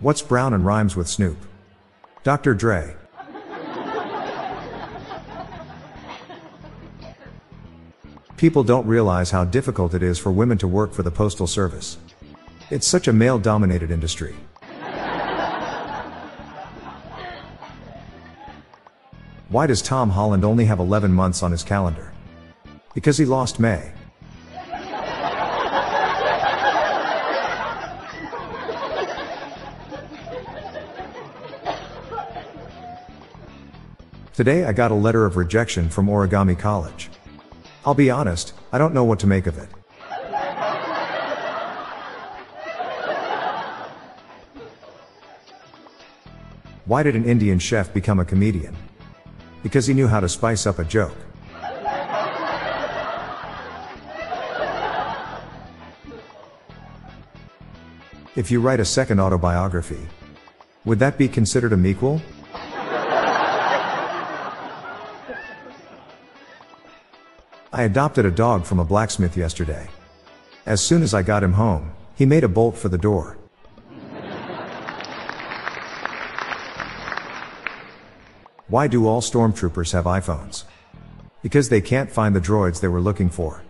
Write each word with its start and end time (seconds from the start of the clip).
What's 0.00 0.22
brown 0.22 0.54
and 0.54 0.64
rhymes 0.64 0.96
with 0.96 1.08
Snoop? 1.08 1.36
Dr. 2.22 2.54
Dre. 2.54 2.96
People 8.38 8.64
don't 8.64 8.86
realize 8.86 9.30
how 9.30 9.44
difficult 9.44 9.92
it 9.92 10.02
is 10.02 10.18
for 10.18 10.32
women 10.32 10.56
to 10.56 10.66
work 10.66 10.94
for 10.94 11.02
the 11.02 11.10
Postal 11.10 11.46
Service. 11.46 11.98
It's 12.70 12.86
such 12.86 13.08
a 13.08 13.12
male 13.12 13.38
dominated 13.38 13.90
industry. 13.90 14.34
Why 19.50 19.66
does 19.66 19.82
Tom 19.82 20.08
Holland 20.08 20.46
only 20.46 20.64
have 20.64 20.78
11 20.78 21.12
months 21.12 21.42
on 21.42 21.52
his 21.52 21.62
calendar? 21.62 22.14
Because 22.94 23.18
he 23.18 23.26
lost 23.26 23.60
May. 23.60 23.92
Today 34.40 34.64
I 34.64 34.72
got 34.72 34.90
a 34.90 34.94
letter 34.94 35.26
of 35.26 35.36
rejection 35.36 35.90
from 35.90 36.06
Origami 36.06 36.58
College. 36.58 37.10
I'll 37.84 37.92
be 37.92 38.10
honest, 38.10 38.54
I 38.72 38.78
don't 38.78 38.94
know 38.94 39.04
what 39.04 39.18
to 39.18 39.26
make 39.26 39.46
of 39.46 39.58
it. 39.58 39.68
Why 46.86 47.02
did 47.02 47.16
an 47.16 47.26
Indian 47.26 47.58
chef 47.58 47.92
become 47.92 48.18
a 48.18 48.24
comedian? 48.24 48.74
Because 49.62 49.86
he 49.86 49.92
knew 49.92 50.08
how 50.08 50.20
to 50.20 50.28
spice 50.30 50.66
up 50.66 50.78
a 50.78 50.84
joke. 50.84 51.18
If 58.36 58.50
you 58.50 58.62
write 58.62 58.80
a 58.80 58.86
second 58.86 59.20
autobiography, 59.20 60.08
would 60.86 60.98
that 61.00 61.18
be 61.18 61.28
considered 61.28 61.74
a 61.74 61.76
mequel? 61.76 62.22
I 67.72 67.84
adopted 67.84 68.26
a 68.26 68.32
dog 68.32 68.64
from 68.64 68.80
a 68.80 68.84
blacksmith 68.84 69.36
yesterday. 69.36 69.88
As 70.66 70.80
soon 70.80 71.02
as 71.02 71.14
I 71.14 71.22
got 71.22 71.44
him 71.44 71.52
home, 71.52 71.92
he 72.16 72.26
made 72.26 72.42
a 72.42 72.48
bolt 72.48 72.76
for 72.76 72.88
the 72.88 72.98
door. 72.98 73.38
Why 78.66 78.88
do 78.88 79.06
all 79.06 79.20
stormtroopers 79.20 79.92
have 79.92 80.04
iPhones? 80.04 80.64
Because 81.42 81.68
they 81.68 81.80
can't 81.80 82.10
find 82.10 82.34
the 82.34 82.40
droids 82.40 82.80
they 82.80 82.88
were 82.88 83.00
looking 83.00 83.30
for. 83.30 83.62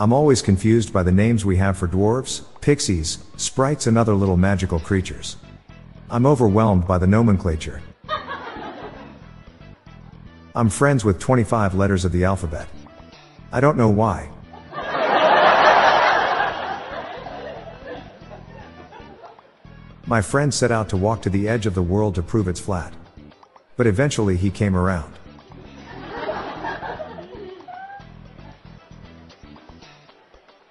I'm 0.00 0.12
always 0.12 0.40
confused 0.40 0.90
by 0.90 1.02
the 1.02 1.12
names 1.12 1.44
we 1.44 1.56
have 1.58 1.76
for 1.76 1.88
dwarves, 1.88 2.44
pixies, 2.62 3.18
sprites, 3.36 3.86
and 3.86 3.98
other 3.98 4.14
little 4.14 4.36
magical 4.38 4.80
creatures. 4.80 5.36
I'm 6.10 6.24
overwhelmed 6.24 6.86
by 6.86 6.96
the 6.96 7.06
nomenclature. 7.06 7.82
I'm 10.54 10.70
friends 10.70 11.04
with 11.04 11.18
25 11.18 11.74
letters 11.74 12.04
of 12.04 12.12
the 12.12 12.24
alphabet. 12.24 12.68
I 13.52 13.60
don't 13.60 13.76
know 13.76 13.90
why. 13.90 14.30
My 20.06 20.22
friend 20.22 20.54
set 20.54 20.70
out 20.70 20.88
to 20.88 20.96
walk 20.96 21.20
to 21.22 21.30
the 21.30 21.46
edge 21.46 21.66
of 21.66 21.74
the 21.74 21.82
world 21.82 22.14
to 22.14 22.22
prove 22.22 22.48
it's 22.48 22.58
flat. 22.58 22.94
But 23.76 23.86
eventually 23.86 24.38
he 24.38 24.50
came 24.50 24.74
around. 24.74 25.12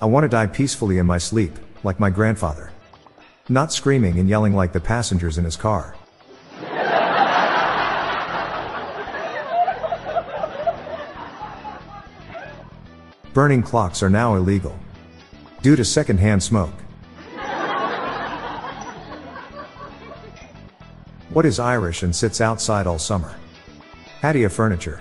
I 0.00 0.06
want 0.06 0.24
to 0.24 0.28
die 0.28 0.46
peacefully 0.46 0.96
in 0.96 1.04
my 1.04 1.18
sleep, 1.18 1.58
like 1.84 2.00
my 2.00 2.08
grandfather. 2.08 2.72
Not 3.50 3.70
screaming 3.70 4.18
and 4.18 4.30
yelling 4.30 4.54
like 4.54 4.72
the 4.72 4.80
passengers 4.80 5.36
in 5.36 5.44
his 5.44 5.56
car. 5.56 5.94
Burning 13.34 13.62
clocks 13.62 14.02
are 14.02 14.10
now 14.10 14.36
illegal. 14.36 14.78
Due 15.62 15.76
to 15.76 15.84
secondhand 15.84 16.42
smoke. 16.42 16.74
What 21.30 21.44
is 21.44 21.58
Irish 21.58 22.02
and 22.02 22.16
sits 22.16 22.40
outside 22.40 22.86
all 22.86 22.98
summer? 22.98 23.34
Patio 24.20 24.48
furniture. 24.48 25.00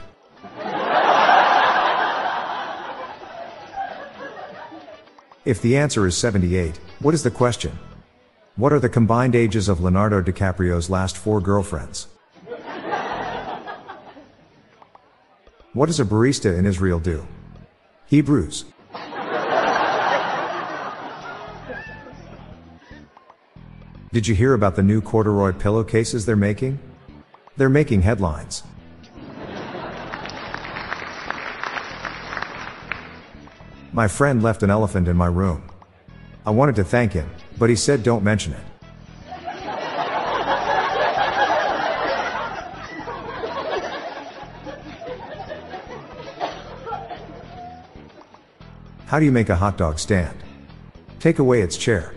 If 5.45 5.61
the 5.61 5.77
answer 5.77 6.05
is 6.05 6.17
78, 6.17 6.77
what 6.99 7.13
is 7.13 7.23
the 7.23 7.31
question? 7.31 7.79
What 8.57 8.73
are 8.73 8.79
the 8.79 8.89
combined 8.89 9.35
ages 9.35 9.69
of 9.69 9.79
Leonardo 9.79 10.21
DiCaprio's 10.21 10.89
last 10.89 11.16
four 11.16 11.39
girlfriends? 11.39 12.07
What 15.73 15.85
does 15.85 16.01
a 16.01 16.05
barista 16.05 16.57
in 16.57 16.66
Israel 16.66 16.99
do? 16.99 17.25
Hebrews. 18.07 18.63
Did 24.13 24.25
you 24.28 24.34
hear 24.34 24.53
about 24.53 24.78
the 24.78 24.84
new 24.84 25.01
corduroy 25.01 25.51
pillowcases 25.51 26.25
they're 26.25 26.38
making? 26.38 26.79
They're 27.57 27.67
making 27.67 28.03
headlines. 28.03 28.63
My 33.91 34.07
friend 34.07 34.41
left 34.41 34.63
an 34.63 34.69
elephant 34.69 35.09
in 35.09 35.17
my 35.17 35.28
room. 35.28 35.69
I 36.46 36.51
wanted 36.51 36.75
to 36.78 36.85
thank 36.85 37.12
him, 37.12 37.29
but 37.57 37.69
he 37.69 37.75
said 37.75 38.03
don't 38.03 38.23
mention 38.23 38.53
it. 38.53 38.66
How 49.07 49.19
do 49.19 49.25
you 49.25 49.31
make 49.31 49.47
a 49.47 49.56
hot 49.56 49.78
dog 49.78 50.00
stand? 50.00 50.38
Take 51.22 51.40
away 51.40 51.62
its 51.62 51.78
chair. 51.78 52.13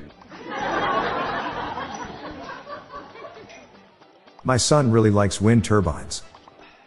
My 4.42 4.56
son 4.56 4.90
really 4.90 5.10
likes 5.10 5.40
wind 5.40 5.64
turbines. 5.64 6.24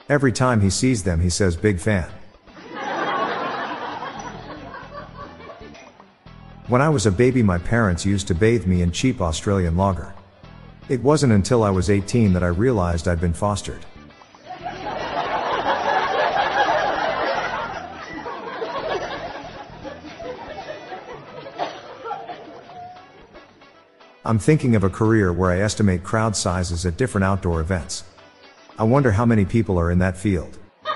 Every 0.10 0.34
time 0.34 0.60
he 0.60 0.70
sees 0.70 1.04
them, 1.04 1.22
he 1.22 1.30
says, 1.30 1.56
Big 1.56 1.80
fan. 1.80 2.12
When 6.68 6.82
I 6.82 6.90
was 6.90 7.06
a 7.06 7.12
baby, 7.12 7.42
my 7.42 7.58
parents 7.58 8.06
used 8.06 8.28
to 8.28 8.36
bathe 8.36 8.66
me 8.66 8.82
in 8.82 8.92
cheap 8.92 9.22
Australian 9.22 9.78
lager. 9.78 10.14
It 10.90 11.02
wasn't 11.02 11.32
until 11.32 11.64
I 11.64 11.70
was 11.70 11.90
18 11.90 12.34
that 12.34 12.44
I 12.44 12.48
realized 12.48 13.08
I'd 13.08 13.22
been 13.22 13.32
fostered. 13.32 13.86
I'm 24.26 24.40
thinking 24.40 24.74
of 24.76 24.86
a 24.86 24.90
career 24.90 25.34
where 25.34 25.52
I 25.52 25.60
estimate 25.60 26.06
crowd 26.06 26.38
sizes 26.38 26.86
at 26.86 26.96
different 26.96 27.26
outdoor 27.26 27.60
events. 27.60 28.06
I 28.80 28.84
wonder 28.86 29.12
how 29.12 29.26
many 29.26 29.44
people 29.44 29.78
are 29.78 29.92
in 29.92 30.00
that 30.00 30.16
field. 30.16 30.58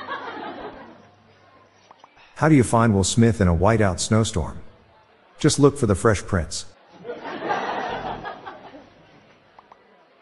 How 2.35 2.47
do 2.47 2.55
you 2.55 2.63
find 2.63 2.93
Will 2.93 3.03
Smith 3.03 3.41
in 3.41 3.49
a 3.49 3.55
whiteout 3.55 3.99
snowstorm? 3.99 4.61
Just 5.39 5.59
look 5.59 5.77
for 5.77 5.87
the 5.87 5.95
Fresh 5.95 6.21
Prince. 6.21 6.67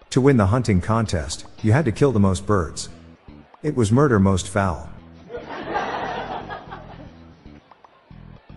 to 0.09 0.19
win 0.19 0.37
the 0.37 0.47
hunting 0.47 0.81
contest, 0.81 1.45
you 1.61 1.73
had 1.73 1.85
to 1.85 1.91
kill 1.91 2.11
the 2.11 2.19
most 2.19 2.47
birds. 2.47 2.89
It 3.61 3.75
was 3.75 3.91
murder 3.91 4.19
most 4.19 4.47
foul. 4.47 4.89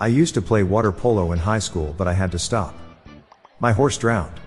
I 0.00 0.06
used 0.06 0.33
to 0.35 0.43
play 0.43 0.62
water 0.62 0.91
polo 0.91 1.33
in 1.33 1.39
high 1.41 1.59
school, 1.59 1.95
but 1.99 2.09
I 2.09 2.15
had 2.15 2.33
to 2.33 2.39
stop. 2.39 2.75
My 3.60 3.72
horse 3.72 3.99
drowned. 3.99 4.38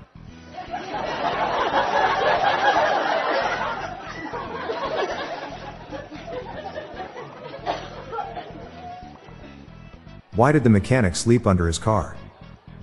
Why 10.34 10.54
did 10.54 10.64
the 10.64 10.70
mechanic 10.70 11.18
sleep 11.18 11.46
under 11.46 11.68
his 11.68 11.78
car? 11.78 12.16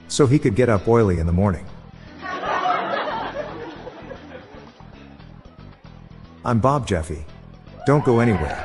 So 0.09 0.27
he 0.27 0.39
could 0.39 0.55
get 0.55 0.69
up 0.69 0.87
oily 0.87 1.19
in 1.19 1.27
the 1.27 1.33
morning. 1.33 1.65
I'm 6.45 6.61
Bob 6.61 6.87
Jeffy. 6.87 7.25
Don't 7.87 8.05
go 8.05 8.21
anywhere. 8.21 8.65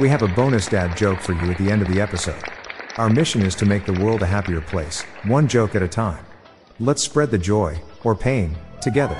We 0.00 0.08
have 0.08 0.22
a 0.22 0.28
bonus 0.28 0.68
dad 0.68 0.96
joke 0.96 1.20
for 1.20 1.32
you 1.32 1.50
at 1.50 1.58
the 1.58 1.72
end 1.72 1.82
of 1.82 1.88
the 1.88 2.00
episode. 2.00 2.42
Our 2.98 3.10
mission 3.10 3.42
is 3.42 3.56
to 3.56 3.66
make 3.66 3.84
the 3.84 4.00
world 4.00 4.22
a 4.22 4.26
happier 4.26 4.60
place, 4.60 5.02
one 5.24 5.48
joke 5.48 5.74
at 5.74 5.82
a 5.82 5.88
time. 5.88 6.24
Let's 6.82 7.02
spread 7.02 7.30
the 7.30 7.36
joy, 7.36 7.78
or 8.04 8.14
pain, 8.14 8.56
together. 8.80 9.16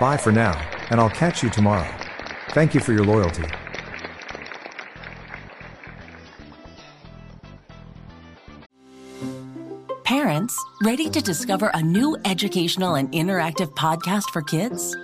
Bye 0.00 0.16
for 0.16 0.32
now, 0.32 0.58
and 0.88 0.98
I'll 0.98 1.10
catch 1.10 1.42
you 1.42 1.50
tomorrow. 1.50 1.86
Thank 2.52 2.72
you 2.72 2.80
for 2.80 2.94
your 2.94 3.04
loyalty. 3.04 3.44
Parents, 10.04 10.58
ready 10.84 11.10
to 11.10 11.20
discover 11.20 11.70
a 11.74 11.82
new 11.82 12.16
educational 12.24 12.94
and 12.94 13.12
interactive 13.12 13.74
podcast 13.74 14.30
for 14.30 14.40
kids? 14.40 14.96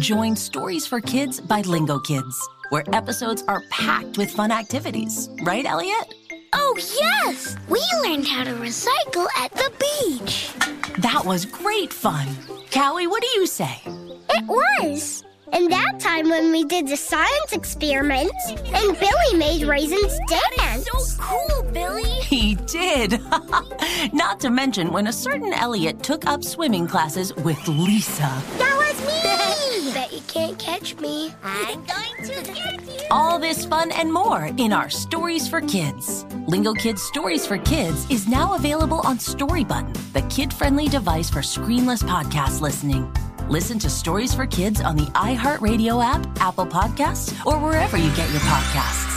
Join 0.00 0.34
Stories 0.34 0.84
for 0.84 1.00
Kids 1.00 1.40
by 1.40 1.60
Lingo 1.60 2.00
Kids, 2.00 2.48
where 2.70 2.82
episodes 2.92 3.44
are 3.46 3.62
packed 3.70 4.18
with 4.18 4.32
fun 4.32 4.50
activities. 4.50 5.30
Right, 5.44 5.64
Elliot? 5.64 6.12
Oh, 6.58 6.74
yes! 6.78 7.54
We 7.68 7.82
learned 8.02 8.26
how 8.26 8.44
to 8.44 8.52
recycle 8.52 9.26
at 9.36 9.52
the 9.52 9.70
beach. 9.78 10.50
That 10.98 11.22
was 11.24 11.44
great 11.44 11.92
fun. 11.92 12.26
Cowy, 12.70 13.06
what 13.08 13.22
do 13.22 13.28
you 13.28 13.46
say? 13.46 13.82
It 14.30 14.44
was. 14.46 15.22
And 15.52 15.70
that 15.70 16.00
time 16.00 16.30
when 16.30 16.50
we 16.50 16.64
did 16.64 16.88
the 16.88 16.96
science 16.96 17.52
experiments 17.52 18.48
and 18.48 18.98
Billy 18.98 19.38
made 19.38 19.62
raisins 19.66 20.18
dance. 20.28 20.86
So 20.86 21.22
cool, 21.22 21.62
Billy. 21.72 22.02
He 22.26 22.54
did. 22.66 23.20
Not 24.12 24.40
to 24.40 24.50
mention 24.50 24.92
when 24.92 25.06
a 25.06 25.12
certain 25.12 25.52
Elliot 25.52 26.02
took 26.02 26.26
up 26.26 26.42
swimming 26.42 26.86
classes 26.86 27.34
with 27.36 27.68
Lisa. 27.68 28.32
That 28.58 28.76
was 28.76 28.96
me. 29.06 29.92
Bet 29.92 30.12
you 30.12 30.20
can't 30.36 30.58
catch 30.58 30.96
me. 30.96 31.32
I'm 31.42 31.82
going 31.84 32.28
to 32.28 32.52
get 32.52 32.82
you. 32.84 33.00
All 33.10 33.38
this 33.38 33.64
fun 33.64 33.90
and 33.92 34.12
more 34.12 34.50
in 34.58 34.72
our 34.72 34.90
Stories 34.90 35.48
for 35.48 35.62
Kids. 35.62 36.26
Lingo 36.46 36.74
Kids 36.74 37.02
Stories 37.02 37.46
for 37.46 37.56
Kids 37.58 38.08
is 38.10 38.28
now 38.28 38.54
available 38.54 39.00
on 39.04 39.18
Story 39.18 39.64
Button, 39.64 39.94
the 40.12 40.22
kid 40.28 40.52
friendly 40.52 40.88
device 40.88 41.30
for 41.30 41.40
screenless 41.40 42.02
podcast 42.02 42.60
listening. 42.60 43.10
Listen 43.48 43.78
to 43.78 43.88
Stories 43.88 44.34
for 44.34 44.46
Kids 44.46 44.82
on 44.82 44.96
the 44.96 45.06
iHeartRadio 45.12 46.04
app, 46.04 46.26
Apple 46.38 46.66
Podcasts, 46.66 47.32
or 47.46 47.58
wherever 47.58 47.96
you 47.96 48.14
get 48.14 48.30
your 48.30 48.40
podcasts. 48.40 49.14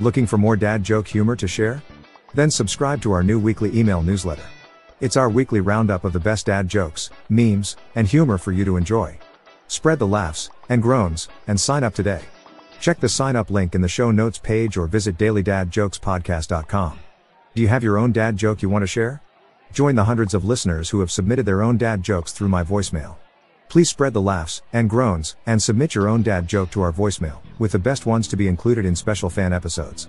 Looking 0.00 0.26
for 0.26 0.38
more 0.38 0.56
dad 0.56 0.82
joke 0.82 1.06
humor 1.06 1.36
to 1.36 1.46
share? 1.46 1.82
Then 2.34 2.50
subscribe 2.50 3.02
to 3.02 3.12
our 3.12 3.22
new 3.22 3.38
weekly 3.38 3.76
email 3.78 4.02
newsletter. 4.02 4.44
It's 5.00 5.16
our 5.16 5.30
weekly 5.30 5.60
roundup 5.60 6.04
of 6.04 6.12
the 6.12 6.20
best 6.20 6.46
dad 6.46 6.68
jokes, 6.68 7.10
memes, 7.28 7.76
and 7.94 8.06
humor 8.06 8.38
for 8.38 8.52
you 8.52 8.64
to 8.64 8.76
enjoy. 8.76 9.18
Spread 9.66 9.98
the 9.98 10.06
laughs 10.06 10.50
and 10.68 10.82
groans 10.82 11.28
and 11.46 11.58
sign 11.58 11.84
up 11.84 11.94
today. 11.94 12.22
Check 12.80 13.00
the 13.00 13.08
sign 13.08 13.36
up 13.36 13.50
link 13.50 13.74
in 13.74 13.80
the 13.80 13.88
show 13.88 14.10
notes 14.10 14.38
page 14.38 14.76
or 14.76 14.86
visit 14.86 15.16
dailydadjokespodcast.com. 15.18 16.98
Do 17.54 17.62
you 17.62 17.68
have 17.68 17.82
your 17.82 17.98
own 17.98 18.12
dad 18.12 18.36
joke 18.36 18.62
you 18.62 18.68
want 18.68 18.82
to 18.82 18.86
share? 18.86 19.22
Join 19.72 19.94
the 19.94 20.04
hundreds 20.04 20.34
of 20.34 20.44
listeners 20.44 20.90
who 20.90 21.00
have 21.00 21.10
submitted 21.10 21.46
their 21.46 21.62
own 21.62 21.76
dad 21.76 22.02
jokes 22.02 22.32
through 22.32 22.48
my 22.48 22.62
voicemail. 22.64 23.16
Please 23.68 23.88
spread 23.88 24.12
the 24.12 24.20
laughs 24.20 24.62
and 24.72 24.90
groans 24.90 25.36
and 25.46 25.62
submit 25.62 25.94
your 25.94 26.08
own 26.08 26.22
dad 26.22 26.48
joke 26.48 26.70
to 26.72 26.82
our 26.82 26.92
voicemail, 26.92 27.38
with 27.58 27.72
the 27.72 27.78
best 27.78 28.04
ones 28.06 28.26
to 28.28 28.36
be 28.36 28.48
included 28.48 28.84
in 28.84 28.96
special 28.96 29.30
fan 29.30 29.52
episodes. 29.52 30.08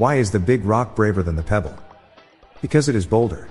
Why 0.00 0.14
is 0.14 0.30
the 0.30 0.38
big 0.38 0.64
rock 0.64 0.96
braver 0.96 1.22
than 1.22 1.36
the 1.36 1.42
pebble? 1.42 1.76
Because 2.62 2.88
it 2.88 2.94
is 2.94 3.04
bolder. 3.04 3.50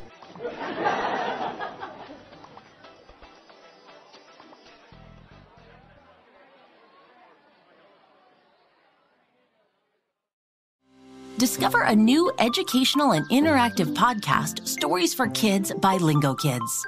Discover 11.38 11.84
a 11.84 11.96
new 11.96 12.34
educational 12.40 13.12
and 13.12 13.30
interactive 13.30 13.94
podcast, 13.94 14.68
Stories 14.68 15.14
for 15.14 15.28
Kids 15.28 15.72
by 15.72 15.98
Lingo 15.98 16.34
Kids. 16.34 16.88